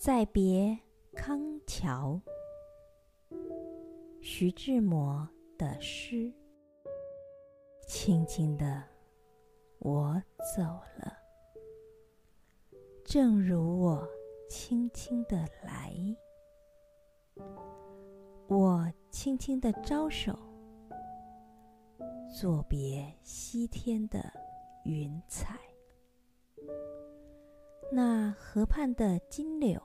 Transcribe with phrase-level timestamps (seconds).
[0.00, 0.78] 再别
[1.14, 2.18] 康桥，
[4.22, 5.28] 徐志摩
[5.58, 6.32] 的诗。
[7.86, 8.82] 轻轻的，
[9.78, 10.14] 我
[10.56, 10.62] 走
[10.96, 11.12] 了，
[13.04, 14.08] 正如我
[14.48, 15.94] 轻轻的来。
[18.48, 20.34] 我轻轻的招手，
[22.40, 24.32] 作别西天的
[24.86, 25.60] 云彩。
[27.92, 29.82] 那河畔的金柳，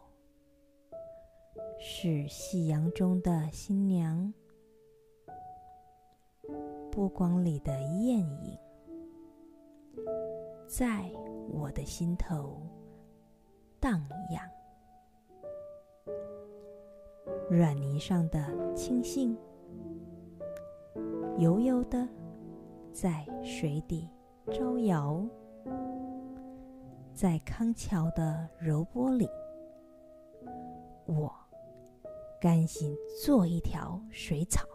[1.79, 4.33] 是夕阳中的新娘。
[6.91, 8.57] 波光里的艳影，
[10.67, 11.11] 在
[11.49, 12.61] 我的心头
[13.79, 14.49] 荡漾。
[17.49, 19.37] 软泥上的青荇，
[21.37, 22.07] 油油的
[22.91, 24.09] 在水底
[24.51, 25.23] 招摇。
[27.13, 29.29] 在康桥的柔波里，
[31.05, 31.33] 我
[32.39, 34.67] 甘心做一条水草。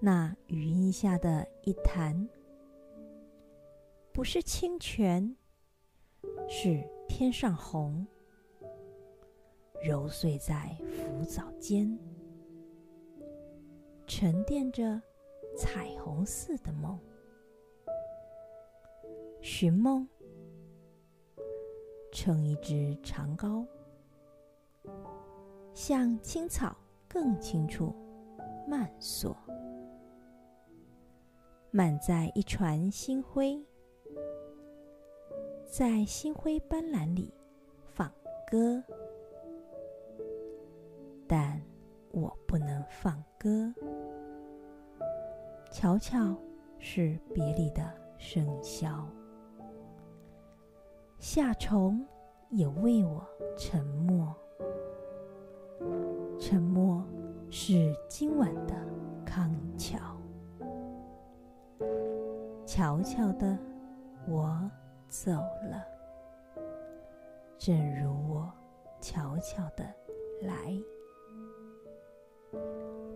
[0.00, 2.28] 那余荫下的一潭，
[4.12, 5.36] 不是清泉，
[6.48, 8.06] 是天上虹，
[9.82, 11.98] 揉碎在浮藻间，
[14.06, 15.02] 沉淀着
[15.56, 16.98] 彩虹似的梦。
[19.40, 20.08] 寻梦，
[22.12, 23.66] 撑一支长篙，
[25.78, 26.76] 向青草
[27.06, 27.94] 更青处
[28.66, 29.32] 漫溯。
[31.70, 33.64] 漫在一船星辉，
[35.64, 37.32] 在星辉斑斓里
[37.94, 38.12] 放
[38.50, 38.82] 歌，
[41.28, 41.62] 但
[42.10, 43.72] 我不能放歌。
[45.70, 46.36] 悄悄
[46.80, 49.06] 是别离的笙箫，
[51.20, 52.04] 夏虫
[52.50, 53.24] 也为我
[53.56, 54.34] 沉默。
[56.50, 57.04] 沉默
[57.50, 58.74] 是今晚的
[59.22, 59.98] 康桥。
[62.64, 63.58] 悄悄的，
[64.26, 64.58] 我
[65.08, 65.84] 走了，
[67.58, 68.50] 正如我
[68.98, 69.84] 悄悄的
[70.40, 70.82] 来。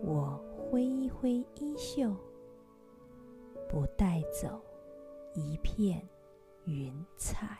[0.03, 2.15] 我挥一挥衣袖，
[3.67, 4.61] 不带走
[5.33, 6.07] 一片
[6.65, 7.57] 云彩。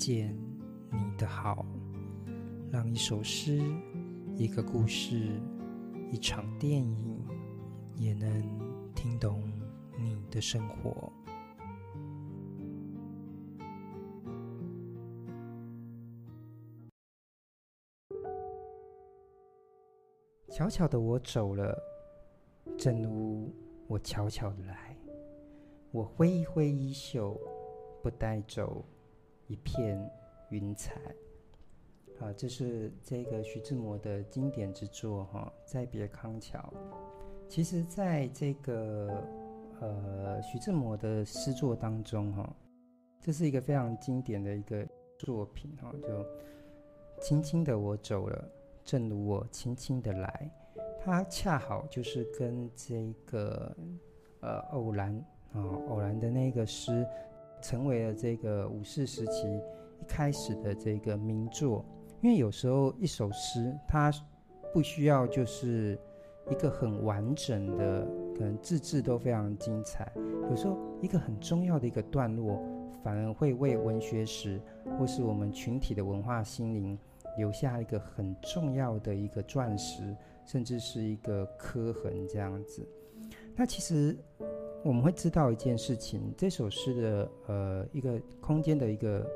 [0.00, 0.34] 见
[0.90, 1.66] 你的好，
[2.72, 3.60] 让一首诗、
[4.34, 5.38] 一个故事、
[6.10, 7.22] 一场电影，
[7.96, 8.42] 也能
[8.94, 9.52] 听懂
[9.98, 11.12] 你的生活。
[20.48, 21.78] 悄悄的我走了，
[22.78, 23.52] 正如
[23.86, 24.96] 我悄悄的来。
[25.90, 27.38] 我挥一挥衣袖，
[28.02, 28.82] 不带走
[29.50, 30.00] 一片
[30.50, 31.00] 云彩。
[32.20, 36.60] 啊，这是这个徐志摩的经典之作哈，《再别康桥》。
[37.48, 39.24] 其实，在这个
[39.80, 42.56] 呃徐志摩的诗作当中哈，
[43.20, 44.86] 这是一个非常经典的一个
[45.18, 46.24] 作品哈，就
[47.20, 48.48] 轻轻的我走了，
[48.84, 50.48] 正如我轻轻的来。
[51.00, 53.76] 它恰好就是跟这个
[54.42, 55.12] 呃偶然。
[55.52, 57.04] 啊、偶然的那个诗，
[57.60, 59.46] 成为了这个五四时期
[60.00, 61.84] 一开始的这个名作。
[62.22, 64.12] 因为有时候一首诗，它
[64.74, 65.98] 不需要就是
[66.50, 68.06] 一个很完整的，
[68.36, 70.12] 可能字字都非常精彩。
[70.50, 72.60] 有时候一个很重要的一个段落，
[73.02, 74.60] 反而会为文学史
[74.98, 76.98] 或是我们群体的文化心灵
[77.38, 82.86] 留下一个很重要的一个钻石，甚至是一个刻痕这样子。
[83.56, 84.16] 那其实。
[84.82, 89.30] 我们会知道一件事情，这首诗的呃一个空间的一个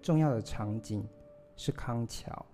[0.00, 1.06] 重要的场景
[1.54, 2.46] 是康桥。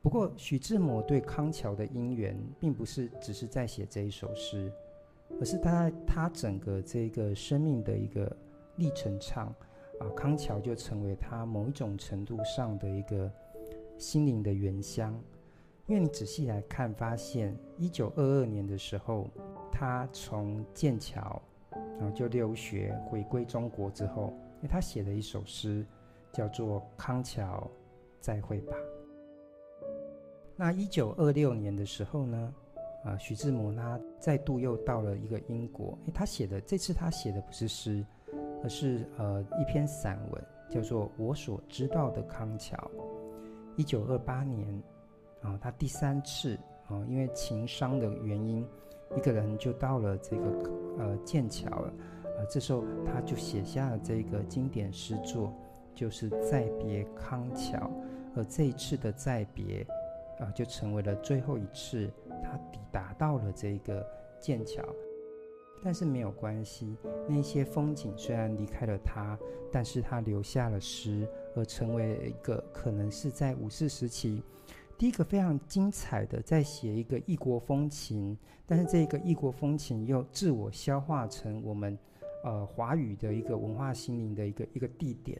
[0.00, 4.72] 不过，徐志摩对康桥的因缘，并不是只是在写这一首诗，
[5.38, 8.34] 而是他他整个这个生命的一个
[8.76, 9.54] 历程上
[10.00, 13.30] 啊，康桥就成为他某一种程度上的一个
[13.98, 15.18] 心灵的原乡。
[15.86, 19.28] 因为你仔细来看，发现一九二二年的时候，
[19.70, 21.42] 他从剑桥。
[21.98, 25.84] 然后就留学回归中国之后，因为他写了一首诗，
[26.32, 27.70] 叫做《康桥
[28.20, 28.74] 再会吧》。
[30.56, 32.54] 那一九二六年的时候呢，
[33.04, 38.04] 啊，徐志摩他再度又到了一个英国，诶，他写的这次他写的不是诗，
[38.62, 42.76] 而是呃一篇散文，叫做《我所知道的康桥》。
[43.76, 44.80] 一九二八年，
[45.42, 46.56] 啊，他第三次
[46.86, 48.64] 啊，因为情伤的原因，
[49.16, 50.44] 一个人就到了这个
[50.98, 51.92] 呃剑桥了。
[52.38, 55.52] 呃，这时候他就写下了这个经典诗作，
[55.94, 57.78] 就是《再别康桥》。
[58.36, 59.86] 而这一次的再别，
[60.40, 62.10] 啊，就成为了最后一次
[62.42, 64.04] 他抵达到了这个
[64.40, 64.82] 剑桥。
[65.82, 66.96] 但是没有关系，
[67.28, 69.38] 那些风景虽然离开了他，
[69.70, 74.42] 但是他留下了诗，而成为一个可能是在五四时期
[75.04, 78.34] 第一个非常精彩的在写一个异国风情，
[78.64, 81.98] 但是这个异国风情又自我消化成我们
[82.42, 85.38] 呃华语的一个文化心灵的一个一个地点，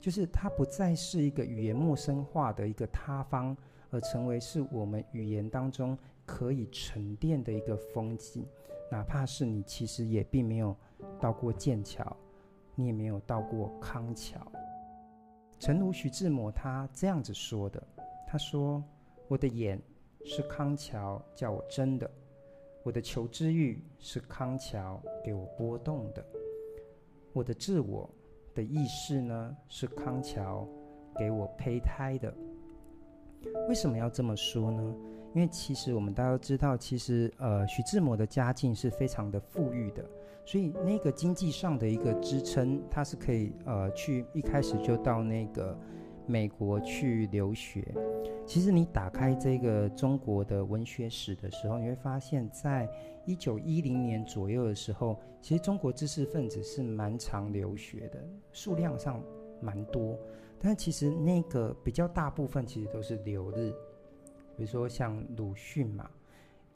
[0.00, 3.54] 就是它不再是一个语言陌生化的一个他方，
[3.90, 5.94] 而成为是我们语言当中
[6.24, 8.42] 可以沉淀的一个风景。
[8.90, 10.74] 哪怕是你其实也并没有
[11.20, 12.16] 到过剑桥，
[12.74, 14.40] 你也没有到过康桥。
[15.58, 17.86] 诚如徐志摩他这样子说的，
[18.32, 18.82] 他说
[19.28, 19.78] ：“我的眼
[20.24, 22.10] 是康桥叫我睁的，
[22.82, 26.24] 我的求知欲是康桥给我拨动的，
[27.34, 28.08] 我的自我
[28.54, 30.66] 的意识呢是康桥
[31.14, 32.34] 给我胚胎的。”
[33.68, 34.96] 为什么要这么说呢？
[35.34, 40.02] 因为其实我们大家都知道，其实呃，徐志摩的家境是非常的富裕的，
[40.46, 45.78] 所以那个经济上的一个支撑，他是可以呃去一开始就到那个
[46.32, 47.86] 美国去留学。
[48.46, 52.88] 其实你打开这个中国的文学史的时候，你会发现在
[53.26, 58.18] 一九一零年左右的时候，其实中国知识分子是蛮常留学的，
[58.50, 59.22] 数量上
[59.60, 60.18] 蛮多，
[60.58, 63.70] 但其实那个比较大部分其实都是留日。
[64.56, 66.10] 比如说像鲁迅嘛，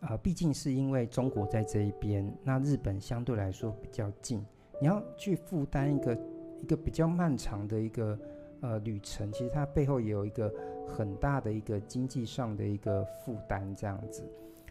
[0.00, 4.44] 啊、毕竟是因为中国在这一边，那日本相对来说比较近，
[4.82, 6.18] 你要去负担一个
[6.62, 8.18] 一个比较漫长的一个
[8.60, 10.52] 呃旅程，其实它背后也有一个
[10.86, 14.22] 很大的一个经济上的一个负担这样子，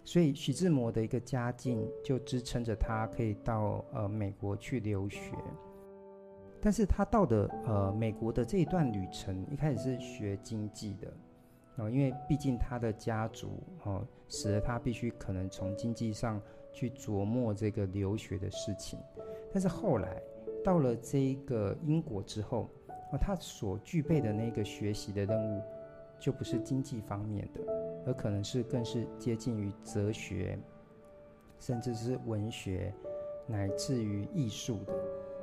[0.03, 5.35] 所以徐志摩的一个家境就支撑着他可以到呃美国去留学，
[6.61, 11.13] 但是他到的呃美国的这一段旅程，一开始是学经济的。
[11.77, 16.41] 哦，因为毕竟他的家族哦，使得他必须可能从经济上
[16.71, 18.97] 去琢磨这个留学的事情。
[19.51, 20.21] 但是后来
[20.63, 22.69] 到了这个英国之后，
[23.17, 25.61] 他所具备的那个学习的任务，
[26.19, 27.61] 就不是经济方面的，
[28.05, 30.57] 而可能是更是接近于哲学，
[31.59, 32.93] 甚至是文学，
[33.47, 34.93] 乃至于艺术的。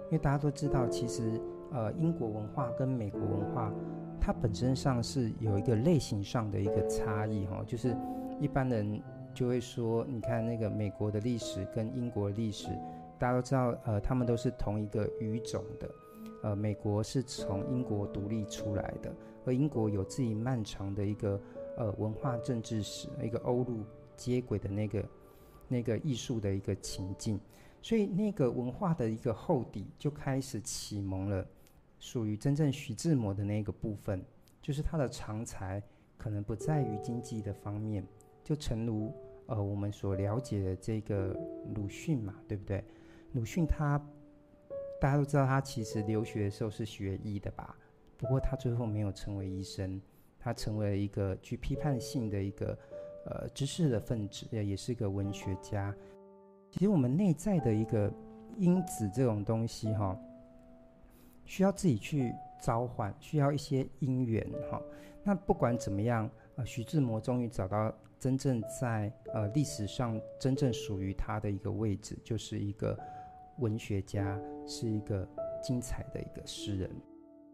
[0.06, 1.40] 因为大家都知道，其实
[1.72, 3.72] 呃，英国文化跟美国文化。
[4.24, 7.96] 它本身上是有一个类型上的一个差异哈，就是
[8.38, 9.02] 一般人
[9.34, 12.68] 就会说，你看那个美国的历史跟英国历史，
[13.18, 15.90] 大家都知道，呃，他们都是同一个语种的，
[16.42, 21.40] 呃，美国是从英国独立出来的，而英国有自己漫长的一个
[21.76, 23.84] 呃文化政治史，一个欧陆
[24.16, 25.04] 接轨的那个
[25.68, 27.40] 那个艺术的一个情境，
[27.80, 31.46] 所以那个文化的一个厚底就开始启蒙了。
[31.98, 34.20] 属于真正徐志摩的那个部分，
[34.60, 35.80] 就是他的长才
[36.18, 38.04] 可能不在于经济的方面，
[38.42, 39.14] 就诚如
[39.46, 41.28] 呃我们所了解的这个
[41.76, 42.82] 鲁迅嘛，对不对？
[43.34, 44.04] 鲁迅他
[45.02, 47.76] 大家都知道，他其实留学的时候是学医的吧？
[48.16, 50.00] 不过他最后没有成为医生，
[50.38, 52.78] 他成为了一个具批判性的一个
[53.26, 55.92] 呃知识的分子，也是一个文学家。
[56.70, 58.08] 其实我们内在的一个
[58.56, 60.16] 因子这种东西哈。
[61.44, 62.32] 需要自己去
[62.62, 64.80] 召唤，需要一些因缘哈。
[65.24, 72.96] 那不管怎么样，呃，徐志摩终于找到真正在呃历史上真正属于他的一个位置，就是一个
[73.58, 75.28] 文学家，是一个
[75.62, 76.90] 精彩的一个诗人。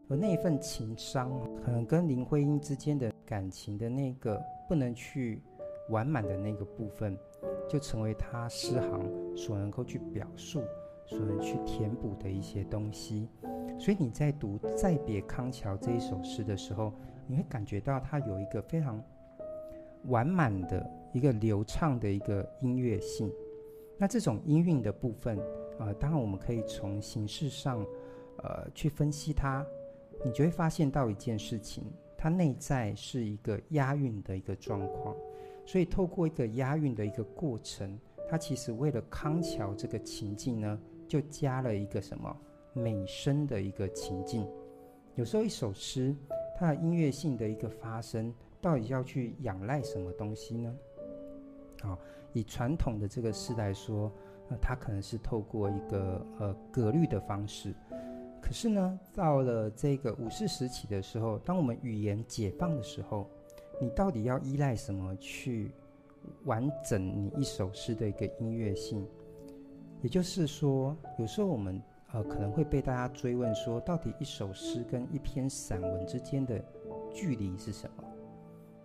[0.09, 1.31] 而那一份情伤，
[1.63, 5.43] 可能跟林徽因之间的感情的那个不能去
[5.91, 7.19] 完满的那个部分，
[7.69, 10.63] 就成为他诗行所能够去表述、
[11.05, 13.29] 所能去填补的一些东西。
[13.79, 16.93] 所以你在读《再别康桥》这一首诗的时候，
[17.27, 19.03] 你会感觉到它有一个非常
[20.07, 23.31] 完满的一个流畅的一个音乐性。
[23.99, 25.39] 那这种音韵的部分，
[25.79, 27.85] 呃，当然我们可以从形式上，
[28.39, 29.67] 呃，去分析它，
[30.25, 31.85] 你就会发现到一件事情，
[32.17, 35.17] 它内在是一个押韵的一个状况。
[35.65, 42.37] 所以透过一个押韵的一个过程，它其实为了康桥这个情境呢，就加了一个什么？
[42.75, 44.47] 美声的一个情境，
[45.17, 46.15] 有时候一首诗，
[46.57, 50.77] 它的音乐性的一个发生，到底要去仰赖什么东西呢？
[51.83, 51.99] 啊、哦，
[52.35, 54.13] 以传统的这个诗来说，
[54.51, 57.75] 呃，它可能是透过一个呃格律的方式，
[58.41, 63.29] 可是呢，到了这个五四时期的时候，当我们语言解放的时候，
[63.81, 65.71] 你到底要依赖什么去
[66.45, 69.07] 完整你一首诗的一个音乐性？
[70.01, 76.63] 也就是说，有时候我们呃可能会被大家追问说，到底一首诗跟一篇散文之间的
[77.13, 78.05] 距离是什么？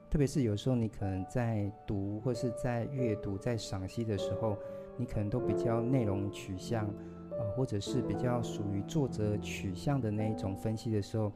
[0.09, 4.57] 特别是有时候你可能在读或是在阅读、在赏析的时候，
[4.97, 6.87] 你可能都比较内容取向，
[7.31, 11.31] 呃，或者是比较属于作者取向的那一种分析的时候，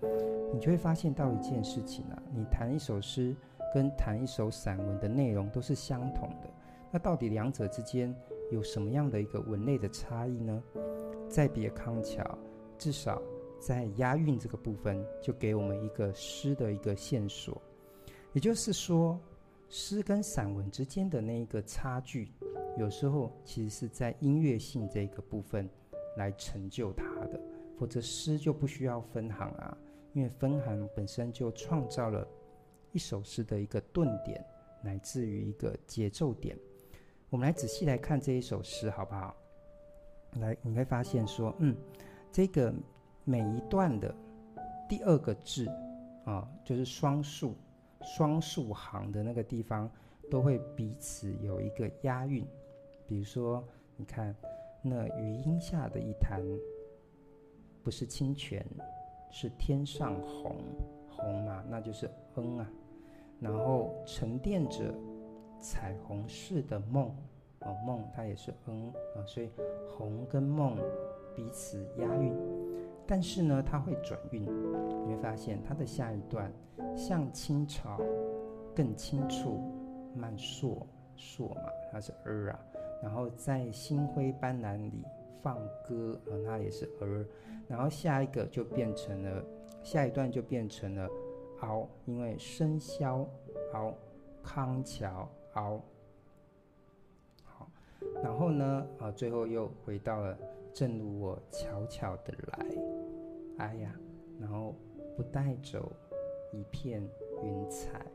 [0.54, 3.36] 你就会发现到一件事情啊，你谈一首诗
[3.74, 6.50] 跟谈一首散文的内容都是相同的，
[6.92, 8.14] 那到底两者之间
[8.52, 10.64] 有什么样的一个文类的差异呢？
[11.30, 12.24] 再别康桥，
[12.78, 13.22] 至少
[13.60, 17.62] 在押韵这个部分，就给我们一个诗的一个线索。
[18.32, 19.20] 也就是说，
[19.68, 22.32] 诗跟散文之间的那一个差距，
[22.78, 25.70] 有时候其实是在音乐性这个部分
[26.18, 27.40] 来成就它的。
[27.78, 29.78] 否则诗就不需要分行啊，
[30.14, 32.28] 因为分行本身就创造了
[32.92, 34.44] 一首诗的一个顿点，
[34.82, 36.58] 乃至于一个节奏点。
[37.30, 39.36] 我们来仔细来看这一首诗，好不好？
[40.40, 41.76] 来，你会发现说，嗯，
[42.32, 42.74] 这个
[43.24, 44.12] 每一段的
[44.90, 45.68] 第二个字
[46.26, 47.54] 啊，就是双数、
[48.02, 49.88] 双数行的那个地方，
[50.32, 52.44] 都会彼此有一个押韵。
[53.08, 53.64] 比如说，
[53.96, 54.36] 你看，
[54.82, 56.42] 那余荫下的一潭，
[57.84, 58.66] 不是清泉，
[59.32, 60.56] 是天上虹，
[61.10, 62.70] 虹嘛，那就是嗯啊。
[63.40, 64.94] 然后沉淀着。
[65.60, 67.08] 彩虹似的梦，
[67.62, 69.50] 哦，梦它也是嗯啊，所以
[69.90, 70.78] 虹跟梦
[71.36, 72.32] 彼此押韵，
[73.08, 76.54] 但是呢，它会转韵，你会发现它的下一段
[76.96, 78.00] 像清朝
[78.76, 79.60] 更清楚
[80.16, 80.86] 漫硕
[81.16, 82.60] 硕嘛，它是儿啊，
[83.02, 85.04] 然后在星辉斑斓里
[85.42, 87.26] 放歌啊，那也是儿，
[87.68, 89.44] 然后下一个就变成了
[89.84, 91.10] 下一段就变成了
[91.60, 93.28] 嗷，因为生肖
[93.74, 93.94] 嗷
[94.44, 95.30] 康桥。
[95.52, 95.82] 好，
[97.44, 97.70] 好，
[98.22, 98.88] 然后呢？
[99.00, 100.38] 啊，最后又回到了
[100.74, 102.68] “正如我悄悄的来”，
[103.58, 103.96] 哎呀，
[104.40, 104.76] 然后
[105.16, 105.92] 不带走
[106.52, 107.02] 一片
[107.44, 108.06] 云彩。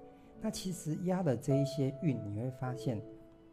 [0.41, 3.01] 那其实押的这一些韵，你会发现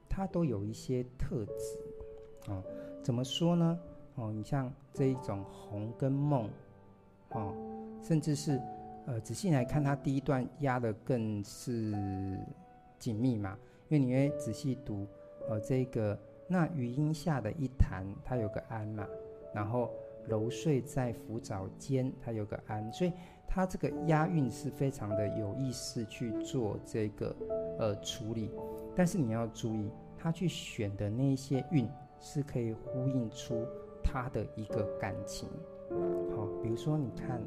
[0.10, 2.64] 它都有一些特质啊。
[3.04, 3.80] 怎么说呢？
[4.16, 6.50] 哦，你像这一种“红”跟“梦”，
[7.32, 7.56] 哦，
[8.02, 8.60] 甚至是
[9.06, 11.94] 呃，仔细来看，它第一段押的更是
[12.98, 13.58] 紧密嘛。
[13.88, 15.08] 因为你会仔细读，
[15.48, 19.08] 呃，这个那余荫下的一潭，它有个安嘛，
[19.54, 19.90] 然后
[20.28, 23.14] 揉碎在浮藻间，它有个安，所以
[23.48, 27.36] 它这个押韵是非常的有意思去做这个
[27.80, 28.52] 呃处理。
[29.00, 31.88] 但是你要注意，他去选的那些韵
[32.20, 33.66] 是可以呼应出
[34.04, 35.48] 他的一个感情。
[36.36, 37.42] 好，比如说你看，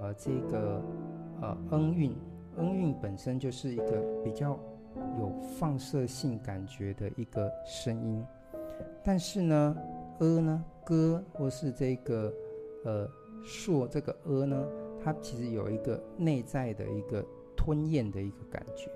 [0.00, 0.80] 呃，这个
[1.42, 2.14] 呃嗯韵，
[2.56, 4.56] 嗯韵本身就是一个比较。
[5.18, 8.24] 有放射性感觉的一个声音，
[9.04, 9.76] 但是呢，
[10.20, 12.32] 呃呢，歌或是这个
[12.84, 13.06] 呃
[13.44, 14.66] 硕这个呃呢，
[15.04, 17.22] 它其实有一个内在的一个
[17.54, 18.88] 吞咽的一个感觉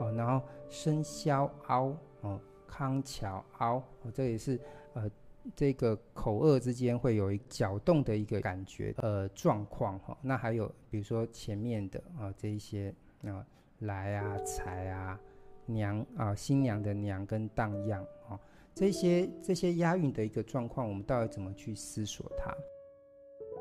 [0.00, 0.12] 哦。
[0.12, 4.58] 然后生肖凹哦，康桥凹哦，这也是
[4.94, 5.10] 呃
[5.54, 10.16] 这个口顎之间会有一搅动的一个感觉呃状况哈。
[10.22, 12.94] 那还有比如说前面的啊、哦、这一些
[13.24, 13.46] 啊、哦、
[13.80, 15.18] 来啊财啊。
[15.64, 18.38] 娘啊，新娘的娘跟荡漾啊，
[18.74, 22.52] 这些这些押韵的一个状况，我们到底怎么去思索它？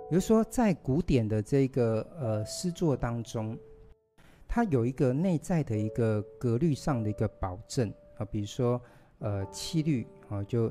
[0.09, 3.55] 比如说，在古典的这个呃诗作当中，
[4.53, 8.81] 它有一个内在的一个格律上的一个保证啊，比如说
[9.19, 10.69] 呃七律啊，就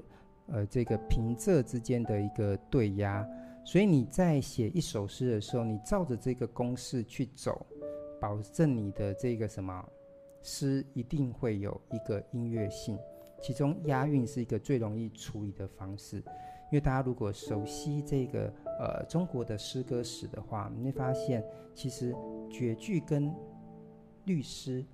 [0.48, 3.26] 呃这个平仄之间的一个对押，
[3.64, 7.66] 所以你在写一首诗的时候，你照着这个公式去走，
[8.20, 9.82] 保证你的这个什么？
[10.42, 12.98] 诗一定会有一个音乐性，
[13.40, 16.18] 其中押韵是一个最容易处理的方式。
[16.70, 21.42] 因为大家如果熟悉这个呃中国的诗歌史的话，你会发现
[21.74, 22.14] 其实
[22.50, 23.34] 绝句跟
[24.30, 24.84] 律师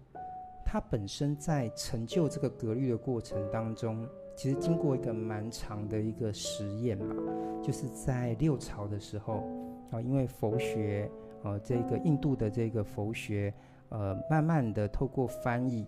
[0.64, 7.14] 他本身在成就这个格律的过程当中，其实经过一个蛮长的一个实验嘛，
[7.62, 9.44] 就是在六朝的时候
[9.90, 11.10] 啊，因为佛学
[11.42, 13.52] 呃这个印度的这个佛学。
[13.88, 15.86] 呃，慢慢的透过翻译，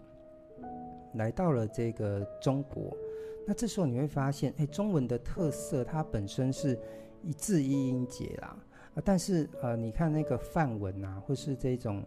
[1.14, 2.96] 来到了这个中国。
[3.44, 6.78] 那这时候你会发现，哎，中文的特色它本身是
[7.24, 8.56] 一字一音节啦。
[9.04, 12.04] 但是呃，你看那个范文啊，或是这种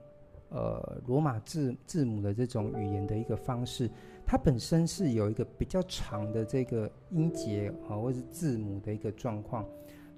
[0.51, 3.89] 呃罗马字字母的这种语言的一个方式，
[4.25, 9.65] 它本身是有一个比较长的这个音节啊，或是字母的一个状况。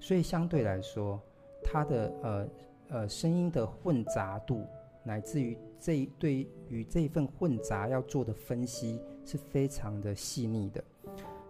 [0.00, 1.18] 所以相对来说，
[1.62, 2.48] 它的呃
[2.88, 4.66] 呃声音的混杂度，
[5.02, 10.84] 乃至于这对于这份混杂要做的分析是非常的细腻的。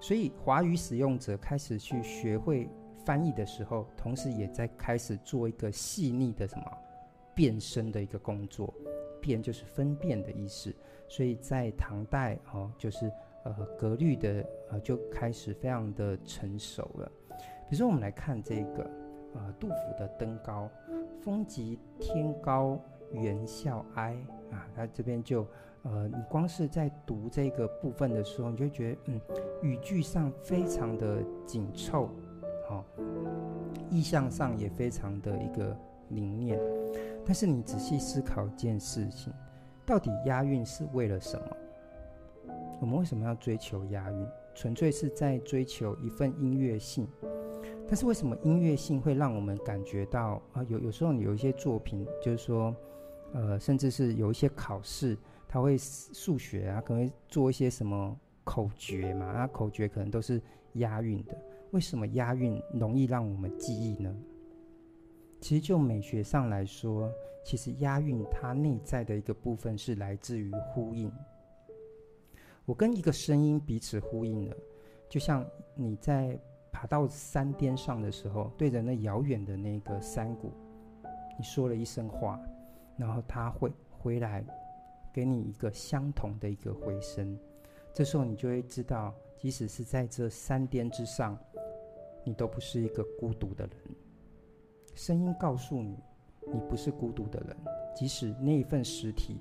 [0.00, 2.69] 所以华语使用者开始去学会
[3.05, 6.64] 翻译的时候，同时也在开始做一个细腻的什么
[7.35, 8.73] 辨声的一个工作。
[9.21, 10.71] 辨就是分辨的意思，
[11.09, 13.11] 所以在唐代哦，就是
[13.45, 17.11] 呃格律的呃就开始非常的成熟了。
[17.31, 18.91] 比如说，我们来看这个
[19.33, 20.69] 呃杜甫的《登高》，
[21.23, 22.79] 风急天高
[23.12, 24.14] 猿啸哀
[24.50, 25.47] 啊，他这边就
[25.85, 29.21] 呃你光是在读这个部分的时候，你就觉得嗯
[29.62, 32.11] 语句上非常的紧凑，
[32.69, 33.05] 好、哦，
[33.88, 35.75] 意象上也非常的一个
[36.09, 36.61] 凝练。
[37.25, 39.33] 但是你仔细思考一件事情，
[39.87, 41.57] 到底押韵是为了什么？
[42.81, 44.26] 我们为什么要追求押韵？
[44.54, 47.09] 纯粹是在追求一份音乐性。
[47.87, 50.62] 但是为什么音乐性会让我们感觉到啊？
[50.69, 52.75] 有有时候你有一些作品，就是说，
[53.33, 55.16] 呃，甚至是有一些考试，
[55.47, 60.40] 他会数学啊，可能会做一些什么口诀嘛，那口诀可能都是
[60.75, 61.37] 押韵的。
[61.73, 64.14] 为什么押韵容易让我们记忆呢？
[65.45, 67.13] 其实就美学上来说，
[67.45, 71.13] 其实押韵它内在的一个部分是来自于呼应。
[72.65, 74.57] 我跟一个声音彼此呼应了，
[75.07, 76.41] 就像你在
[76.73, 80.51] 爬到山巅上的时候，对着那遥远的那个山谷，
[81.37, 82.41] 你说了一声话，
[82.97, 84.43] 然后它会回来
[85.13, 87.39] 给你一个相同的一个回声。
[87.93, 91.39] 这时候你就会知道，即使是在这山巅之上，
[92.25, 93.79] 你都不是一个孤独的人。
[94.95, 95.99] 声音告诉你，
[96.53, 97.57] 你不是孤独的人，
[97.95, 99.41] 即使那一份实体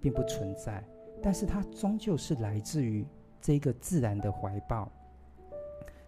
[0.00, 0.82] 并不存在，
[1.22, 3.06] 但是它终究是来自于
[3.40, 4.90] 这个自然的怀抱。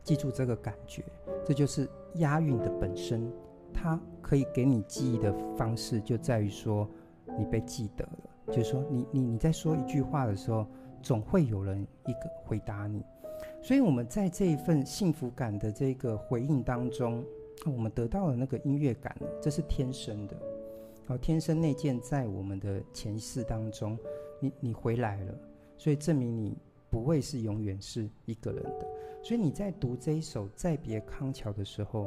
[0.02, 1.04] 记住这个感觉，
[1.44, 3.30] 这就是押韵的本身。
[3.74, 6.88] 它可以给你记忆的方式，就在于说
[7.36, 10.66] 你被记得了，就是说你你你在说一句话的时候，
[11.02, 13.04] 总会有人一个回答你。
[13.62, 17.22] 所以我们在这一份幸福感的这个回应当中。
[17.64, 20.36] 我们得到了那个音乐感，这是天生的，
[21.06, 23.98] 好，天生内建在我们的前世当中。
[24.38, 25.34] 你你回来了，
[25.78, 26.58] 所以证明你
[26.90, 28.86] 不会是永远是一个人的。
[29.22, 32.06] 所以你在读这一首《再别康桥》的时候，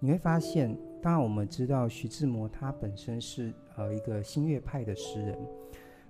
[0.00, 5.38] 你会发现，当然我们知道徐志摩他本身是呃一个新月派的诗人。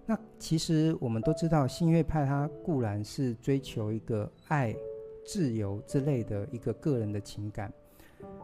[0.06, 4.74] 那其实我们都知道，新月派他固然是追求一个爱、
[5.26, 7.70] 自由之类的一个个人的情感。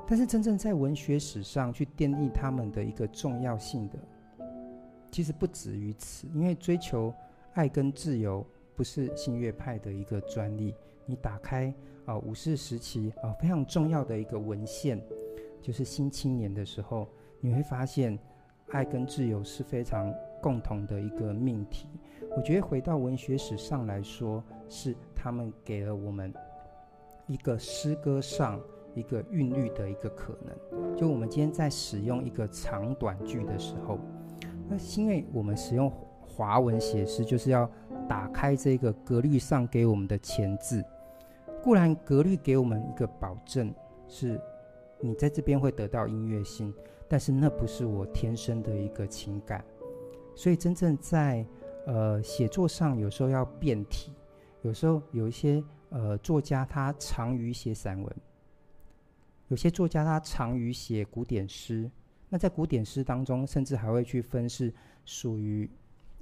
[0.07, 3.99] 但是真正在文学史上去奠定他们的一个重要性的，
[5.11, 6.27] 其实不止于此。
[6.35, 7.15] 因为追求
[7.53, 10.75] 爱跟自由不是新月派的一个专利。
[11.07, 11.73] 你打开
[12.07, 15.01] 啊五四时期啊非常重要的一个文献，
[15.63, 17.09] 就是《新青年》的时候，
[17.41, 18.19] 你会发现
[18.71, 20.13] 爱跟自由是非常
[20.43, 21.87] 共同的一个命题。
[22.37, 26.35] 我觉得回到文学史上来说，是他们给了我们
[27.29, 28.61] 一个诗歌上。
[28.95, 33.99] 一个韵律的一个可能，就我们今天在使用一个长短句的时候，
[34.69, 37.71] 那是因为我们使用华文写诗，就是要
[38.09, 40.85] 打开这个格律上给我们的前字。
[41.63, 43.73] 固然格律给我们一个保证，
[44.09, 44.41] 是
[44.99, 46.73] 你在这边会得到音乐性，
[47.07, 49.65] 但是那不是我天生的一个情感。
[50.35, 51.45] 所以真正在
[51.87, 54.13] 呃写作上，有时候要变体，
[54.63, 58.17] 有时候有一些呃作家他长于写散文。
[59.51, 61.91] 有些作家他长于写古典诗，
[62.29, 64.73] 那在古典诗当中，甚至还会去分是
[65.05, 65.69] 属于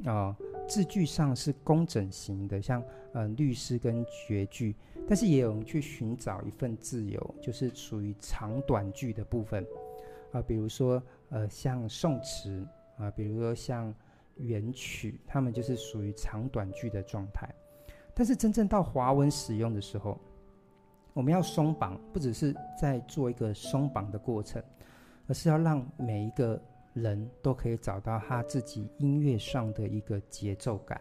[0.06, 0.34] 啊、
[0.66, 4.74] 字句上是工整型的，像呃律诗跟绝句，
[5.06, 9.66] 但是也有人去寻找一份自由，就是属于长短句的部分
[10.32, 13.94] 啊、比如说呃像宋词啊、比如说像
[14.36, 17.46] 元曲，他们就是属于长短句的状态，
[18.14, 20.18] 但是真正到华文使用的时候。
[21.18, 24.62] 我们要松绑，不只是在做一个松绑的过程，
[25.26, 31.00] 而是要让每一个人都可以找到他自己音乐上的一个节奏感，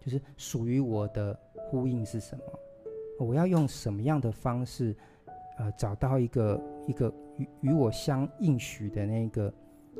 [0.00, 2.44] 就是属于我的呼应是什么？
[3.20, 4.96] 我要用什么样的方式，
[5.58, 9.52] 呃，找到一个一个与与我相应许的那个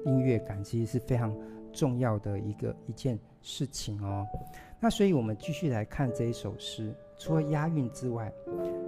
[0.06, 1.36] 音乐感，其实是非常
[1.74, 4.26] 重要的一个一件事情哦。
[4.80, 6.94] 那所以我们继续来看这一首诗。
[7.18, 8.32] 除了押韵之外，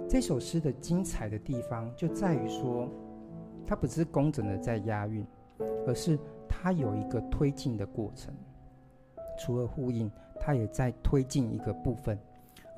[0.09, 2.89] 这首诗的精彩的地方就在于说，
[3.67, 5.25] 它不是工整的在押韵，
[5.85, 6.17] 而是
[6.47, 8.33] 它有一个推进的过程。
[9.37, 12.17] 除了呼应，它也在推进一个部分，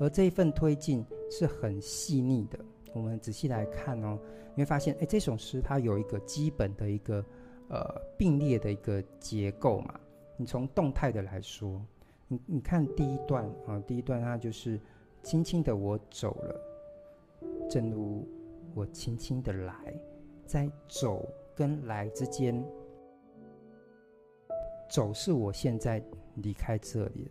[0.00, 2.58] 而这一份推进是很细腻的，
[2.92, 4.18] 我们仔细来看哦，
[4.54, 7.24] 你会发现，哎，这首诗它有一个基本的一个
[7.68, 9.94] 呃并列的一个结构嘛。
[10.36, 11.80] 你从动态的来说，
[12.26, 14.80] 你你看第一段啊，第一段它就是
[15.24, 16.60] 轻轻的我走了，
[17.68, 18.28] 正如
[18.74, 19.74] 我轻轻的来，
[20.44, 22.62] 在走跟来之间，
[24.90, 26.00] 走是我现在
[26.36, 27.30] 离开这里了。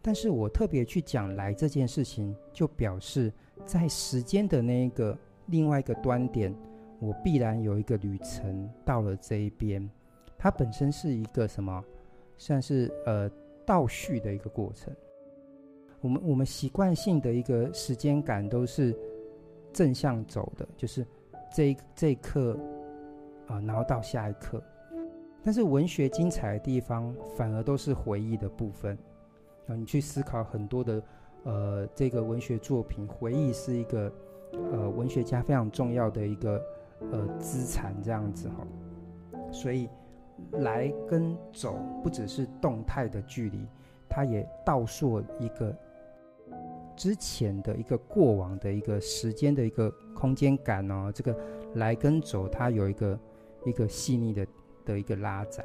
[0.00, 3.32] 但是我特别去讲来这件事情，就表示
[3.66, 6.54] 在时间的那一个另外一个端点，
[7.00, 9.90] 我必然有一个旅程到了这一边。
[10.38, 11.84] 它本身是一个什么？
[12.36, 13.28] 算是呃
[13.66, 14.94] 倒叙的一个过程。
[16.04, 18.94] 我们我们习惯性的一个时间感都是
[19.72, 21.04] 正向走的，就是
[21.50, 22.58] 这一这一刻
[23.46, 24.62] 啊、然后到下一刻。
[25.42, 28.98] 但是文学精彩的地方，反而都是回忆的部分。
[29.66, 31.02] 啊，你去思考很多的，
[31.44, 34.12] 呃，这个文学作品，回忆是一个，
[34.72, 36.62] 呃，文学家非常重要的一个，
[37.12, 38.66] 呃，资产这样子哈。
[39.50, 39.88] 所以，
[40.52, 43.66] 来跟走不只是动态的距离，
[44.06, 45.74] 它也倒数一个
[46.96, 51.10] 之前的一个过往的一个时间的一个空间感哦。
[51.14, 51.36] 这个
[51.74, 53.18] 来跟走，它有一个
[53.64, 54.46] 一个细腻的
[54.84, 55.64] 的一个拉展。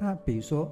[0.00, 0.70] 那比如说，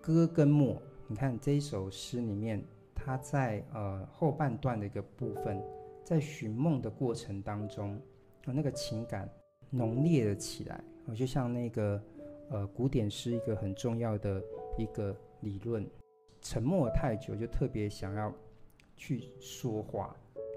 [0.00, 0.80] 歌跟墨。
[1.06, 5.62] 你看这一首诗里面，它在呃后半段的一个部分，
[6.02, 8.00] 在寻梦的过程当中，
[8.46, 9.28] 呃，那个情感
[9.68, 10.82] 浓烈了起来。
[11.06, 12.02] 呃，就像那个
[12.48, 14.42] 呃古典诗一个很重要的
[14.78, 15.86] 一个理论，
[16.40, 18.32] 沉默太久就特别想要
[18.96, 20.16] 去说话，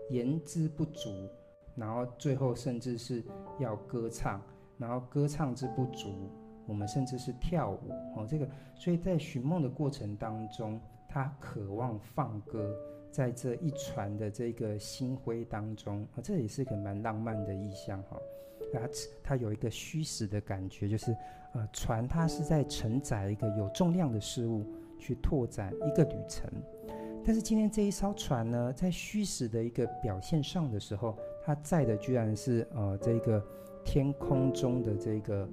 [0.09, 1.29] 言之不足，
[1.75, 3.23] 然后最后甚至是
[3.59, 4.41] 要歌唱，
[4.77, 6.29] 然后歌唱之不足。
[6.65, 8.45] 我们甚至是跳舞哦，这个，
[8.75, 12.75] 所以在寻梦的过程当中，他渴望放歌，
[13.09, 18.19] 在这一船的这个星辉当中啊，这也是一个蛮浪漫的意象哈。
[18.73, 18.89] 它
[19.23, 21.15] 它有一个虚实的感觉，就是
[21.53, 24.65] 呃，船它是在承载一个有重量的事物
[24.99, 26.51] 去拓展一个旅程，
[27.27, 33.45] 但是今天这一艘船呢，在虚实的一个表现上的时候，它载的居然是呃这个
[33.83, 35.45] 天空中的这个。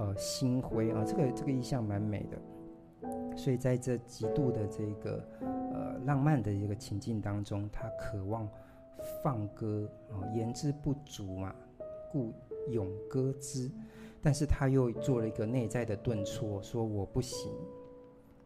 [0.00, 8.48] 呃，星辉啊，这个这个意象蛮美的，所以在这极度的这个呃浪漫的一个情境当中，他渴望
[9.20, 11.52] 放歌啊，言之不足嘛，
[12.12, 12.32] 故
[12.70, 13.68] 咏歌之。
[14.22, 17.50] 但是他又做了一个内在的顿挫，说我不行，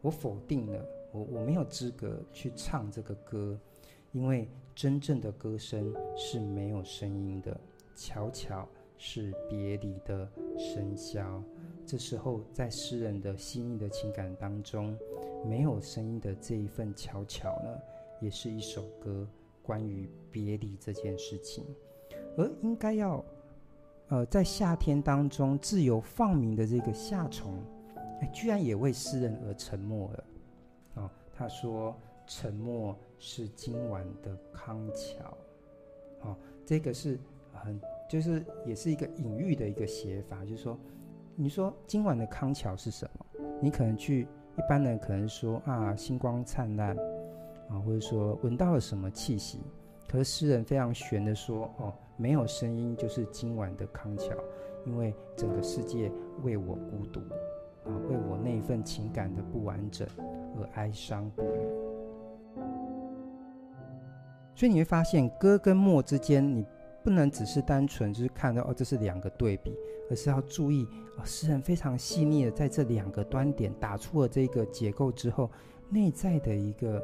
[0.01, 3.57] 我否定了，我我没有资格去唱这个歌，
[4.11, 7.57] 因为真正的歌声是没有声音的，
[7.95, 8.67] 悄悄。
[8.95, 11.43] 是别离的笙箫，
[11.85, 14.97] 这时候在诗人的细腻的情感当中，
[15.45, 17.77] 没有声音的这一份悄悄呢，
[18.21, 19.27] 也是一首歌，
[19.61, 21.65] 关于别离这件事情。
[22.37, 23.21] 而应该要，
[24.07, 27.61] 呃，在夏天当中自由放鸣的这个夏虫，
[28.31, 30.23] 居然也为诗人而沉默了。
[31.43, 31.93] 他说
[32.25, 35.37] ：“沉默是今晚的康桥。”
[36.23, 37.19] 哦，这个是
[37.51, 37.79] 很。
[38.09, 40.77] 就是也是一个隐喻的一个写法，就是说，
[41.35, 43.25] 你说今晚的康桥是什么？
[43.59, 46.95] 你可能去一般人可能说啊，星光灿烂
[47.69, 49.61] 啊，或者说闻到了什么气息。
[50.07, 54.35] 可是诗人非常悬的说，哦，没有声音就是今晚的康桥，
[54.85, 56.11] 因为整个世界
[56.43, 57.19] 为我孤独
[57.85, 60.07] 啊，为我那份情感的不完整
[60.57, 62.57] 而哀伤不已。
[64.55, 66.65] 所以你会发现，歌跟墨之间，你。
[67.03, 69.75] 不能只是单纯就是看到哦，这是两个对比，
[70.09, 75.51] 而是要注意哦，诗人非常细腻的在这两个端点打出了这个结构之后，
[75.89, 77.03] 内在的一个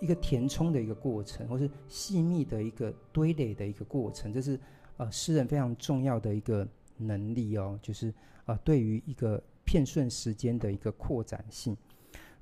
[0.00, 4.58] 一个填充的一个过程，或是细密的一个堆垒的一个过程，这是
[4.96, 8.12] 呃诗人非常重要的一个能力哦，就是
[8.46, 11.76] 呃对于一个片瞬时间的一个扩展性。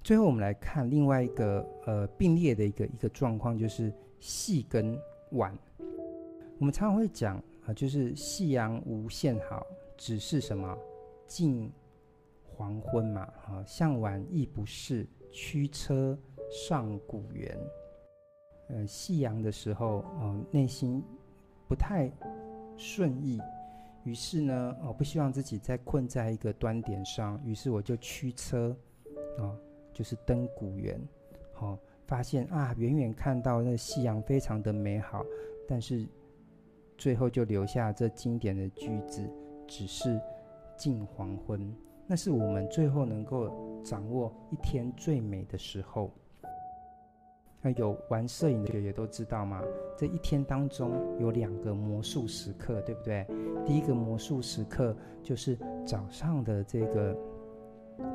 [0.01, 4.97] 最后我们来看另外一个呃并列的一个一个状况，就是细跟
[5.33, 5.53] 晚。
[6.61, 10.79] 我们常常会讲啊，就是夕阳无限好，只是什么
[11.27, 11.69] 近
[12.45, 16.17] 黄昏嘛，啊，向晚意不适，驱车
[16.49, 17.59] 上古原。
[18.69, 21.03] 呃，夕阳的时候，呃，内心
[21.67, 22.09] 不太
[22.77, 23.41] 顺意，
[24.07, 28.75] 于是呢，我不希望自己再困在一个端点上，于是我就驱车，
[29.39, 29.53] 啊，
[29.93, 30.99] 就是登古原，
[31.53, 35.23] 好，发现啊，远远看到那夕阳非常的美好，
[35.69, 36.07] 但是。
[36.99, 39.23] 最后就留下这经典的句子，
[39.69, 40.19] 只是
[40.79, 41.71] 近黄昏，
[42.07, 46.11] 那是我们最后能够掌握一天最美的时候。
[47.67, 49.61] 那有玩摄影的也都知道嘛，
[49.99, 53.27] 这一天当中有两个魔术时刻，对不对？
[53.67, 57.19] 第一个魔术时刻就是早上的这个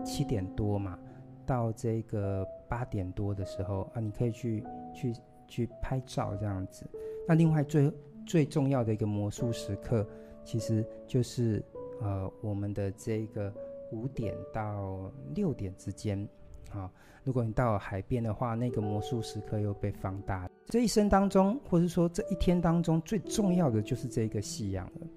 [0.05, 0.97] 七点多嘛，
[1.45, 5.13] 到这个八点多的时候啊，你可以去去
[5.49, 6.89] 去拍照这样子。
[7.27, 7.91] 那另外最
[8.25, 10.07] 最重要的一个魔术时刻，
[10.45, 11.61] 其实就是
[11.99, 13.53] 呃我们的这个
[13.91, 16.25] 五点到六点之间。
[16.71, 16.91] 啊，
[17.23, 20.49] 如果你到了海边的话，那个魔术时刻又被放大。
[20.67, 25.07] 这一生当中，或者说这一天当中，最重要的就是这个夕阳了。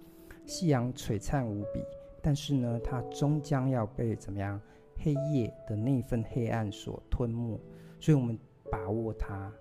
[0.47, 1.83] 夕阳璀璨无比，
[2.21, 4.61] 但是呢，它终将要被怎么样？
[4.97, 7.61] 黑夜的那份黑暗所吞没。
[8.01, 8.39] 所以我们
[8.71, 9.53] 把握它，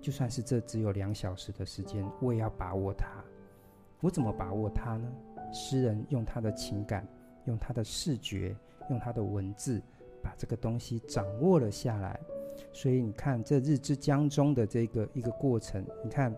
[0.00, 3.06] 就算是这只有两小时的时间，我也要把握它。
[4.00, 5.10] 我怎么把握它呢？
[5.52, 7.06] 诗人用他的情感，
[7.44, 8.56] 用他的视觉，
[8.90, 9.80] 用他的文字。
[10.24, 12.18] 把这个东西掌握了下来，
[12.72, 16.34] 所以你看这日之江中的这个一个过程，你看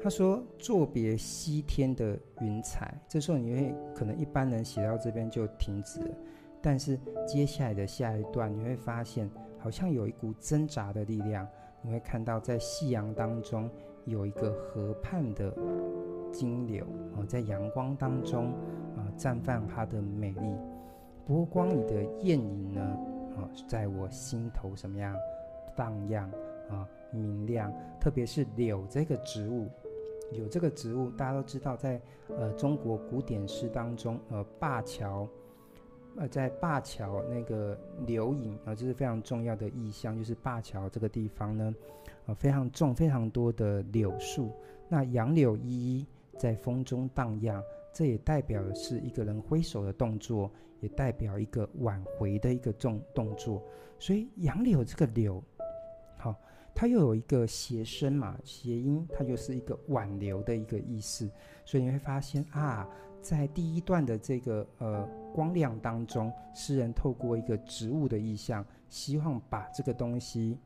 [0.00, 6.14] 他说作别西天的云彩，这时候你会可能一般人写到这边就停止了，
[6.60, 11.46] 但是接下来的下一段你会发现好像有一股挣扎的力量，
[11.82, 13.68] 你会看到在夕阳当中
[14.04, 15.52] 有一个河畔的
[16.32, 16.84] 金柳
[17.16, 18.52] 啊，在阳光当中
[18.96, 20.71] 啊绽放它的美丽。
[21.26, 22.80] 波光里的艳影呢？
[23.36, 25.16] 啊，在我心头什么样
[25.74, 26.30] 荡漾
[26.68, 27.72] 啊，明亮。
[28.00, 29.68] 特别是柳这个植物，
[30.32, 35.26] 柳这个植物，大家都知道在，呃中国古典诗当中，呃灞桥，
[36.16, 41.74] 呃在灞桥那个柳影啊，这是非常重要的意象，就是灞桥这个地方呢，
[42.26, 44.50] 呃非常重，非常多的柳树，
[44.88, 45.62] 那杨柳依
[45.98, 46.06] 依
[46.36, 50.50] 在风中荡漾，这也代表的是一个人挥手的动作。
[50.80, 53.62] 也代表一个挽回的一个重动作，
[54.00, 55.40] 所以杨柳这个柳，
[56.18, 56.34] 好，
[56.74, 61.30] 它又有一个谐声嘛，谐音，它就是一个挽留的一个意思。
[61.64, 62.84] 所以你会发现啊，
[63.20, 70.58] 在第一段的这个呃光亮当中，诗人透过一个植物的意象，希望把这个东西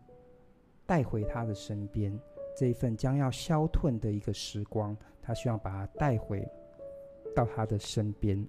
[0.87, 2.19] 带回他的身边，
[2.57, 6.49] 这一份将要消退的一个时光，他希望把它带回
[7.37, 8.44] 到他的身边。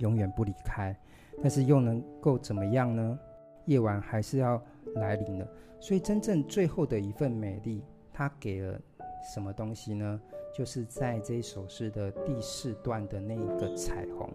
[0.00, 0.94] 永远不离开，
[1.40, 3.18] 但是又能够怎么样呢？
[3.64, 4.62] 夜晚还是要
[4.96, 5.48] 来临了，
[5.80, 8.78] 所以真正最后的一份美丽，他给了
[9.32, 10.20] 什么东西呢？
[10.54, 14.30] 就是在这一首诗的第四段的那一个彩虹。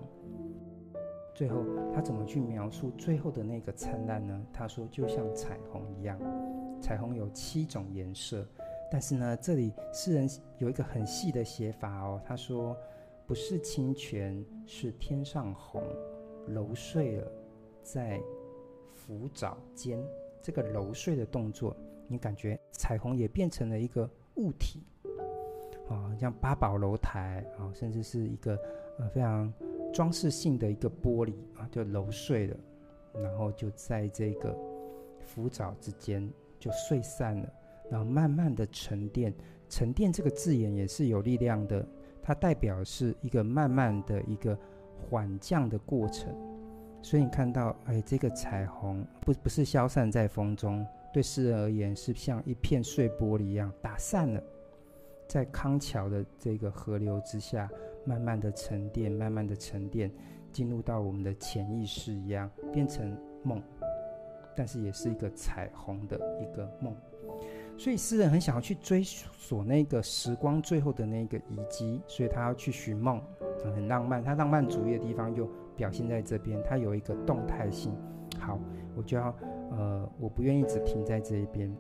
[1.36, 4.44] 最后，他怎么去描述最后的那个灿烂呢？
[4.52, 6.20] 他说，就像彩虹一样，
[6.82, 8.44] 彩虹有七种颜色，
[8.92, 12.76] 但是呢，这里诗人有一个很细的写法哦，他说。
[13.32, 15.82] 不是清泉，是天上虹，
[16.50, 17.32] 揉碎了，
[17.82, 18.22] 在
[18.94, 20.04] 浮藻间。
[20.42, 21.74] 这个揉碎的动作，
[22.10, 24.84] 你感觉彩虹也变成了一个物体，
[25.88, 28.60] 啊，像八宝楼台啊，甚至是一个
[29.00, 29.50] 呃非常
[29.94, 32.58] 装饰性的一个玻璃啊，就揉碎了，
[33.14, 34.54] 然后就在这个
[35.22, 37.50] 浮藻之间就碎散了，
[37.90, 39.34] 然后慢慢的沉淀。
[39.70, 41.88] 沉淀这个字眼也是有力量的。
[42.22, 44.58] 它代表是一个慢慢的一个
[44.96, 46.34] 缓降的过程，
[47.02, 54.42] 所以你看到，哎，这个彩虹不不是消散在风中，对诗人而言是像一片碎玻璃一样打散了，
[55.28, 57.70] 在康桥的这个河流之下，
[58.06, 60.12] 慢慢的沉淀，慢慢的沉淀，
[60.52, 63.62] 进入到我们的潜意识一样，变成梦，
[64.56, 66.96] 但是也是一个彩虹的一个梦。
[67.82, 73.20] 所以诗人很想要去追索那个时光最后的那个遗迹，所以他要去寻梦，
[73.74, 74.24] 很浪漫。
[74.24, 77.92] 他浪漫主义的地方就表现在这边，他有一个动态性。
[78.38, 78.60] 好，
[78.96, 79.36] 我就要
[79.72, 81.76] 呃，我不愿意只停在这一边，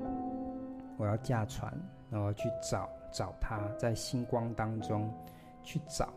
[0.98, 1.72] 我要驾船，
[2.10, 5.08] 然后去找找他，在星光当中
[5.62, 6.10] 去找。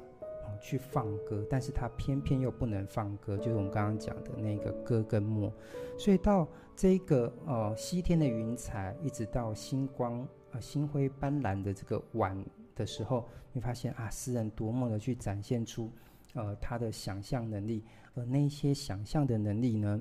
[0.61, 5.53] 去放歌，但是他偏偏又不能放歌，就是我们刚刚讲的那个歌跟墨。
[5.99, 12.37] 所以到这个呃西天的云彩，一直到星光呃星辉斑斓的这个晚
[12.75, 15.91] 的时候，你发现啊，诗人多么的去展现出
[16.35, 20.01] 呃他的想象能力，而那些想象的能力呢，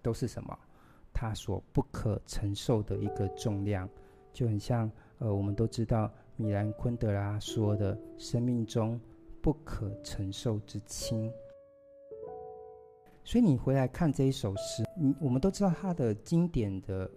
[0.00, 0.58] 都是什么？
[1.12, 3.88] 他所不可承受的一个重量，
[4.32, 8.98] 就很像呃我们都知道米兰昆德拉说的生命中。
[9.42, 11.32] 不可承受之轻，
[13.24, 17.10] 所以你回来看这一首诗，你我们都知道它的经典的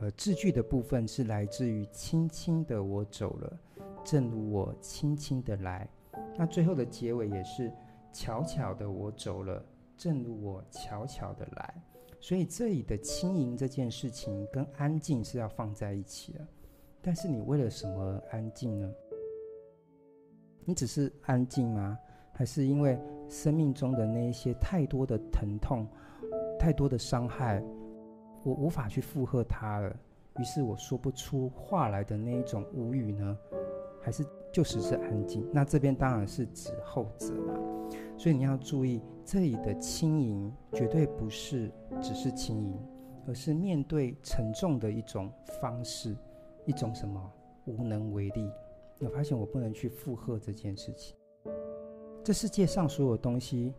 [0.00, 3.58] 呃字句的部分是来自于“轻轻的我走了，
[4.04, 5.88] 正如我轻轻的来”，
[6.36, 7.72] 那最后的结尾也是
[8.12, 9.64] “悄悄的我走了，
[9.96, 11.74] 正如我悄悄的来”。
[12.20, 16.46] 所以这里的轻盈这件事情跟安静是要放在一起的。
[17.00, 18.90] 但是你为了什么安静呢？
[20.64, 21.98] 你只是安静吗？
[22.32, 22.98] 还是因为
[23.28, 25.86] 生命中的那一些太多的疼痛、
[26.58, 27.62] 太多的伤害，
[28.42, 29.96] 我无法去负荷它了，
[30.38, 33.38] 于是我说不出话来的那一种无语呢？
[34.02, 35.46] 还是就只是安静？
[35.52, 37.54] 那这边当然是指后者嘛。
[38.16, 42.78] 所以你要注意，这里的轻盈绝对不是只是轻盈，
[43.26, 46.16] 而是面对沉重的一种方式。
[46.66, 47.32] 一种什么
[47.66, 48.50] 无能为力？
[49.00, 51.16] 我发现我不能去负荷这件事情。
[52.22, 53.74] 这世界上所有东西，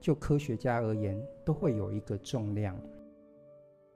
[0.00, 2.78] 就科学家而言，都会有一个重量，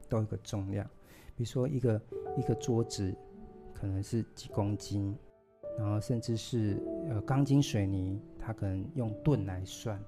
[0.08, 0.88] 都有一个重量。
[1.36, 2.00] 比如说一个
[2.38, 3.14] 一个桌子，
[3.74, 5.14] 可能是几公斤，
[5.78, 10.02] 然后甚至是呃钢筋水泥，它可能用吨来算。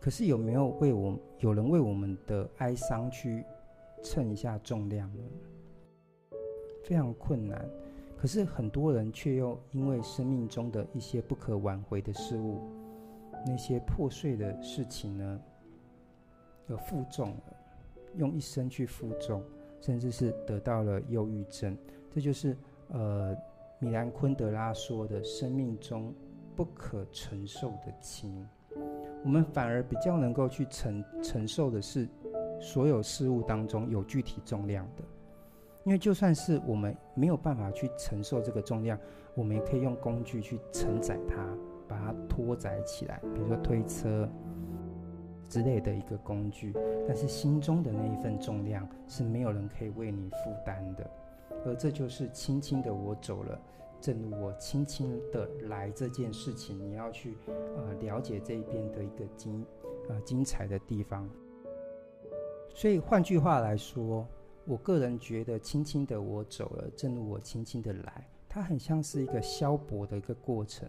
[0.00, 3.44] 可是有没有为我有人为我们的哀伤去
[4.02, 5.22] 称一下重量呢？
[6.84, 7.68] 非常困难，
[8.16, 12.60] 可是很多人却又因为生命中的一些不可挽回的事物，
[13.46, 15.40] 那些破碎的事情呢，
[16.68, 17.56] 而负重了，
[18.16, 19.42] 用一生去负重，
[19.80, 21.76] 甚至是得到了忧郁症。
[22.10, 22.56] 这就是
[22.88, 23.36] 呃，
[23.78, 26.14] 米兰昆德拉说的生命中
[26.56, 28.46] 不可承受的轻。
[29.22, 32.08] 我们反而比较能够去承承受的是
[32.60, 35.04] 所有事物当中有具体重量的。
[35.86, 38.98] 因为就算是我们没有办法去承受这个重量，
[39.36, 41.46] 我们也可以用工具去承载它，
[41.86, 44.28] 把它拖载起来，比如说推车
[45.48, 46.74] 之类的一个工具。
[47.06, 51.08] 但是心中的那一份重量是没有人可以为你负担的，
[51.64, 53.56] 而这就是轻轻的我走了，
[54.00, 57.38] 正如我轻轻的来这件事情，你要去
[57.76, 59.64] 呃了解这一边的一个精
[60.08, 61.30] 呃精彩的地方。
[62.74, 64.26] 所以换句话来说。
[64.66, 70.88] 我个人觉得，轻轻的我走了，正如我轻轻的来，它很像是一个消薄的一个过程，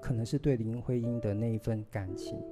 [0.00, 2.42] 可能是对林徽因的那一份感情。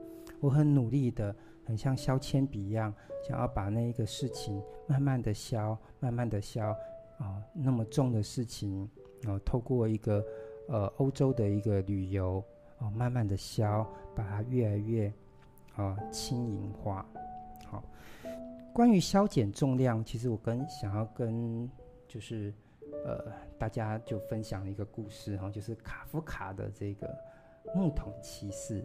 [0.40, 1.34] 我很努力的，
[1.64, 2.92] 很像削铅笔一样，
[3.26, 6.60] 想要把那一个事情慢慢的削，慢慢的削，
[7.18, 8.86] 啊，那么重的事情，
[9.24, 10.22] 啊，透过一个
[10.68, 12.44] 呃欧洲的一个旅游，
[12.78, 15.10] 啊，慢慢的削，把它越来越
[15.76, 17.06] 啊轻盈化。
[17.64, 17.82] 好
[18.72, 21.68] 关于削减重量，其实我跟想要跟
[22.08, 22.52] 就是
[23.04, 27.14] 呃大家就分享一个故事哈，就是卡夫卡的这个
[27.74, 28.82] 木桶骑士，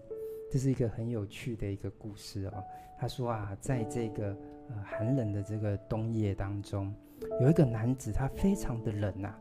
[0.51, 2.63] 这是一个很有趣的一个故事哦。
[2.99, 4.35] 他说啊，在这个
[4.69, 6.93] 呃寒冷的这个冬夜当中，
[7.39, 9.33] 有一个男子他非常的冷呐，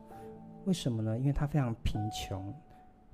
[0.63, 1.17] 为什么呢？
[1.17, 2.53] 因为他非常贫穷，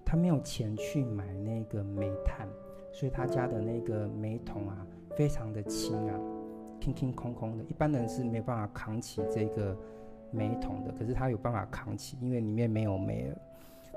[0.05, 2.47] 他没有钱去买那个煤炭，
[2.91, 6.19] 所以他家的那个煤桶啊非常的轻啊。
[6.83, 9.77] 空空空空的，一般人是没有办法扛起这个
[10.31, 13.37] 煤桶的，可是他有办法扛起，因为里面没有煤了。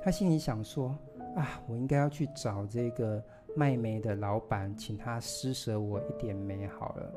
[0.02, 0.96] 他心里想说：
[1.34, 3.22] 啊，我应该要去找这个
[3.56, 7.12] 卖煤的老板，请他施舍我一点煤好了。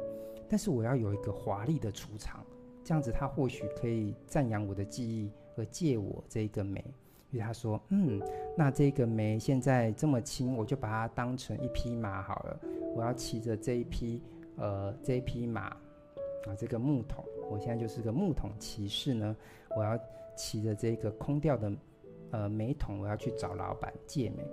[0.48, 2.44] 但是我要有一个华丽的出场，
[2.84, 6.84] 这样子他或许可以赞扬我的技艺，和借我这个煤。
[7.30, 8.20] 于是他说：嗯，
[8.58, 12.60] 那这个煤现在这么轻，我就把它当成一匹马好了。
[12.96, 14.24] 我要骑着这一匹。
[14.60, 19.36] 呃，这匹马啊，这个木桶，我现在就是个木桶骑士呢。
[19.76, 19.98] 我要
[20.36, 21.72] 骑着这个空掉的
[22.32, 24.46] 呃煤桶，我要去找老板借煤。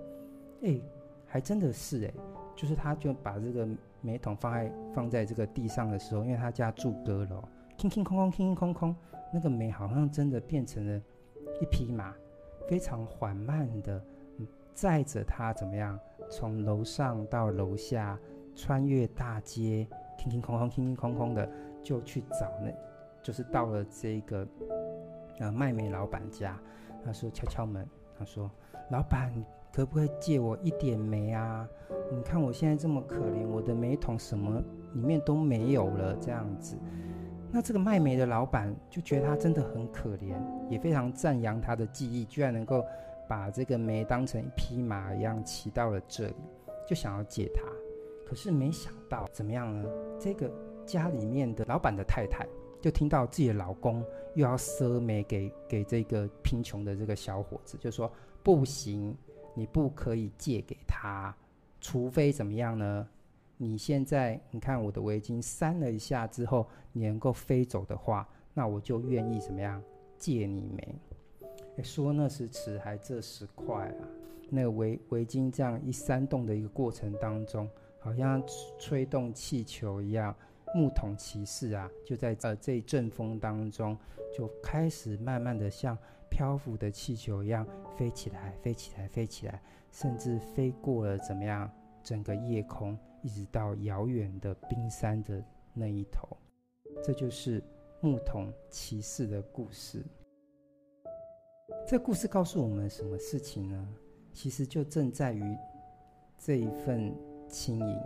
[0.63, 0.81] 哎，
[1.27, 2.13] 还真的是哎，
[2.55, 3.69] 就是他就把这个
[4.01, 7.43] 煤桶放在放在这个地上的时候，因为他家住阁楼，
[7.79, 8.97] 空空空空空空空，
[9.33, 11.03] 那个煤好像真的变成了
[11.61, 12.15] 一匹马，
[12.69, 14.01] 非常缓慢的
[14.73, 15.99] 载着他怎么样，
[16.31, 18.17] 从楼上到楼下。
[18.57, 19.87] 穿越大街，
[20.19, 21.49] 空空空空，空空空空的，
[21.83, 22.73] 就去找那，
[23.23, 24.49] 就是到了这个
[25.39, 26.59] 呃卖煤老板家。
[27.05, 27.89] 他说敲敲门，
[28.19, 28.51] 他说
[28.91, 29.33] ：“老板，
[29.73, 31.69] 可不可以借我一点煤啊？
[32.11, 34.61] 你看我现在这么可怜，我的煤桶什么
[34.95, 36.77] 里面都没有了，这样子。”
[37.53, 40.35] 那这个卖煤的老板就觉得他真的很可怜，
[40.69, 42.85] 也非常赞扬他的技艺，居然能够
[43.29, 46.35] 把这个煤当成一匹马一样骑到了这里，
[46.85, 47.63] 就想要借他。
[48.27, 49.89] 可是没想到怎么样呢？
[50.19, 50.53] 这个
[50.85, 52.45] 家里面的老板的太太
[52.81, 54.05] 就听到自己的老公
[54.35, 58.11] 又要赊煤给给这个贫穷的这个小伙子，就说
[58.43, 59.17] 不行，
[59.55, 61.35] 你不可以借给他，
[61.81, 63.09] 除非怎么样呢？
[63.57, 69.81] 你现在你看我的围巾扇了一下之后，你能够飞走的话，那我就愿意怎么样
[70.19, 71.83] 借你煤。
[71.83, 74.09] 说那时迟，还这时快啊！
[74.51, 77.69] 那个围围巾这样一扇动的一个过程当中。
[77.99, 78.43] 好像
[78.79, 80.35] 吹动气球一样，
[80.75, 83.97] 牧童骑士啊，就在呃这一阵风当中，
[84.37, 85.97] 就开始慢慢的像
[86.31, 87.67] 漂浮的气球一样
[87.97, 91.71] 飞起来，飞起来，飞起来，甚至飞过了怎么样
[92.03, 95.43] 整个夜空，一直到遥远的冰山的
[95.75, 96.37] 那一头。
[97.03, 97.63] 这就是
[98.01, 100.05] 牧童骑士的故事。
[101.87, 103.89] 这故事告诉我们什么事情呢？
[104.33, 105.57] 其实就正在于
[106.39, 107.15] 这一份
[107.57, 108.01] 轻盈。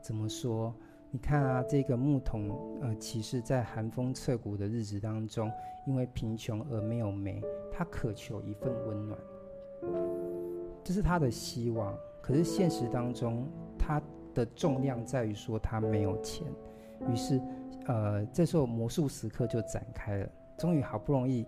[0.00, 0.72] 怎么说？
[1.10, 2.48] 你看啊，这个牧童
[2.80, 5.50] 呃其实在寒风彻骨的日子当中，
[5.84, 9.18] 因为贫穷而没有煤，他渴求一份温暖，
[10.84, 11.92] 这是他的希望。
[12.22, 14.00] 可是现实当中，他
[14.32, 16.46] 的重量在于说他没有钱。
[17.10, 17.40] 于是，
[17.86, 20.28] 呃，这时候魔术时刻就展开了。
[20.56, 21.44] 终于好不容易，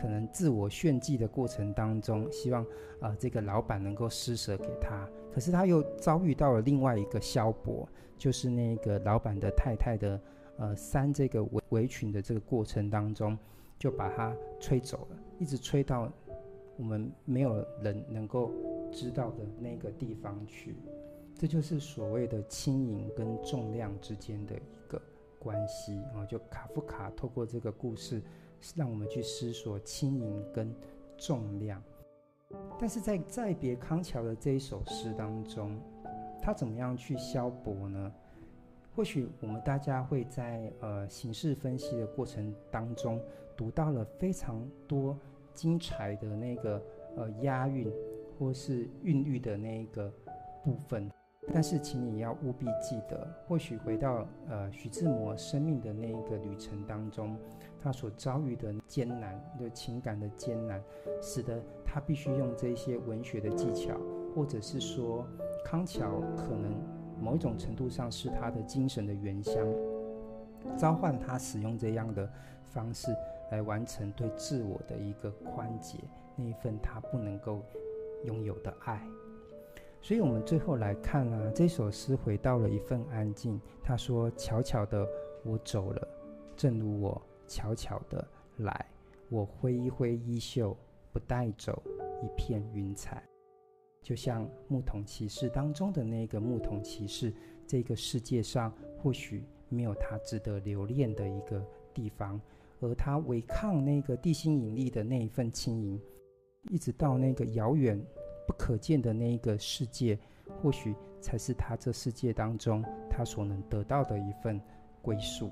[0.00, 2.64] 可能自我炫技的过程当中，希望
[3.00, 5.06] 啊、呃、这个老板能够施舍给他。
[5.32, 10.20] 可是他又遭遇到了另外一个萧伯，就是那个老板的太太的
[10.58, 13.36] 呃扇这个围围裙的这个过程当中，
[13.78, 16.12] 就把他吹走了，一直吹到
[16.76, 18.50] 我们没有人能够
[18.92, 20.76] 知道的那个地方去。
[21.34, 25.00] 这就是所谓的轻盈跟重量之间的一个
[25.40, 26.24] 关系啊！
[26.26, 28.22] 就卡夫卡透过这个故事，
[28.76, 30.72] 让我们去思索轻盈跟
[31.16, 31.82] 重量。
[32.78, 35.78] 但是在《再别康桥》的这一首诗当中，
[36.40, 38.12] 他怎么样去消薄呢？
[38.94, 43.18] 或许我们大家会在呃形式分析的过程当中
[43.56, 45.18] 读到了非常多
[45.54, 46.82] 精彩的那个
[47.16, 47.90] 呃押韵
[48.38, 50.12] 或是韵律的那一个
[50.62, 51.10] 部分。
[51.52, 57.36] 但是，请你要务必记得，或许回到呃徐志摩生命的那一个旅程当中，
[57.80, 60.80] 他所遭遇的艰难的情感的艰难，
[61.20, 61.60] 使得
[61.92, 63.94] 他必须用这些文学的技巧，
[64.34, 65.26] 或者是说
[65.62, 66.72] 康桥可能
[67.20, 69.54] 某一种程度上是他的精神的原乡，
[70.78, 72.26] 召唤他使用这样的
[72.70, 73.14] 方式
[73.50, 75.98] 来完成对自我的一个宽解，
[76.34, 77.62] 那一份他不能够
[78.24, 79.06] 拥有的爱。
[80.00, 83.60] 所以，我们最后来看啊，这首诗回到了一份安静。
[83.84, 85.06] 他说：“悄悄的，
[85.44, 86.08] 我走了，
[86.56, 88.26] 正如我悄悄的
[88.56, 88.86] 来。
[89.28, 90.76] 我挥一挥衣袖，
[91.12, 91.82] 不带走
[92.22, 93.22] 一片云彩。
[94.00, 97.32] 就像牧童骑士当中的那个牧童骑士，
[97.66, 102.40] 这个世界上或许没有他值得留恋的一个地方，
[102.80, 106.00] 而他违抗那个地心引力的那一份轻盈，
[106.70, 108.02] 一直到那个遥远。”
[108.44, 110.18] 不可见的那一个世界，
[110.60, 114.60] 或许才是他这世界当中他所能得到的一份
[115.00, 115.48] 归宿。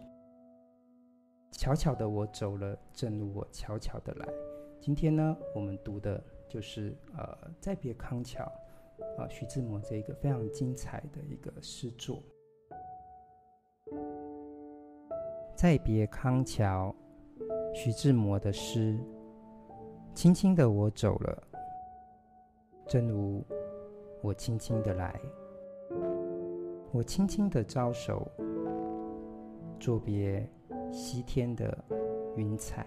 [1.53, 4.27] 悄悄的我走了，正如我悄悄的来。
[4.81, 8.43] 今天呢，我们读的就是呃，再别康桥，
[9.19, 12.23] 啊、徐志摩这一个非常精彩的一个诗作。
[15.55, 16.95] 再别康桥，
[17.75, 18.99] 徐志摩的诗。
[20.15, 21.43] 轻轻的我走了。
[22.89, 23.45] 正如
[24.23, 25.21] 我轻轻的来，
[26.91, 28.27] 我轻轻的招手，
[29.79, 30.49] 作别
[30.91, 31.85] 西天的
[32.35, 32.87] 云彩。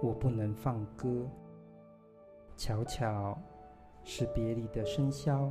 [0.00, 1.28] 我不能放歌。
[2.56, 3.36] 悄悄
[4.04, 5.50] 是别离的笙箫，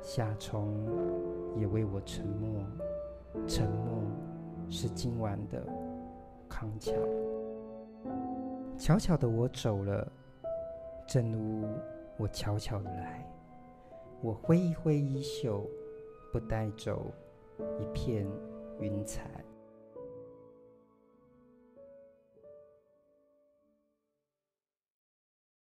[0.00, 0.88] 夏虫
[1.56, 2.64] 也为我沉默，
[3.46, 4.02] 沉默
[4.68, 5.64] 是今晚的
[6.48, 6.92] 康桥。
[8.76, 10.06] 悄悄的我走了，
[11.06, 11.66] 正如。
[12.18, 13.30] 我悄悄的来，
[14.22, 15.62] 我挥一挥衣袖，
[16.32, 17.12] 不带走
[17.78, 18.26] 一片
[18.80, 19.28] 云彩。